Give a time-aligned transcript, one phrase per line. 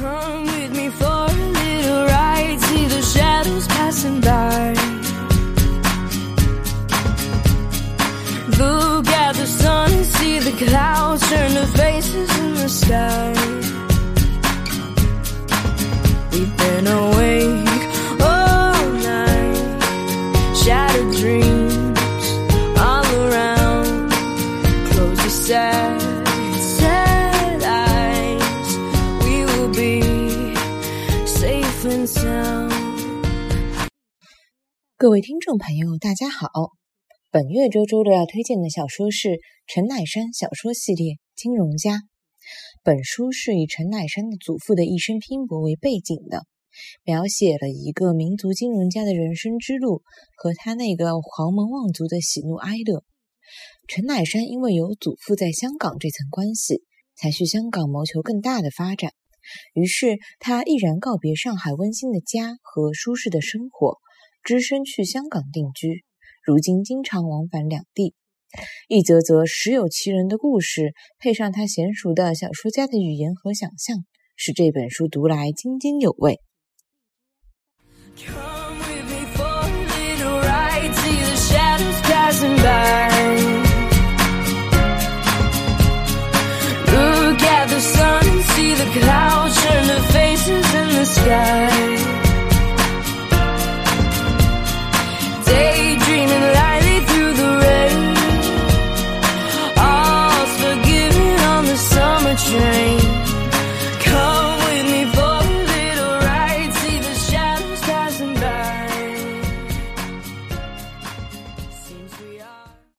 [0.00, 4.72] Come with me for a little ride, see the shadows passing by.
[8.58, 13.32] Look at the sun and see the clouds turn to faces in the sky.
[16.32, 17.82] We've been awake
[18.22, 19.82] all night,
[20.64, 21.59] shattered dreams
[34.98, 36.72] 各位听众朋友，大家好。
[37.30, 41.94] 本月周周的要推荐的小说是陈乃山小说系列《金融家》。
[42.82, 46.44] 本书是以陈乃山的祖父的一生拼搏为背景的，
[47.04, 50.02] 描写了一个民族金融家的人生之路
[50.36, 53.02] 和他那个黄门望族的喜怒哀乐。
[53.88, 56.82] 陈乃山因为有祖父在香港这层关系，
[57.16, 59.14] 才去香港谋求更大的发展。
[59.74, 63.98] 于是他毅然告别上海温馨的家和舒适的生活，
[64.42, 66.04] 只身去香港定居。
[66.44, 68.14] 如今经常往返两地，
[68.88, 73.98] 一则则实有其人的故事，配上他娴熟的小说家的语言和想象，
[74.36, 76.40] 使这本书读来津津有味。
[88.92, 89.29] Come
[91.10, 91.69] sky.